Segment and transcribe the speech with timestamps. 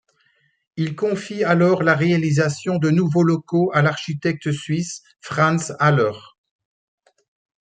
[0.77, 6.13] Il confie alors la réalisation de nouveaux locaux à l’architecte suisse Fritz Haller.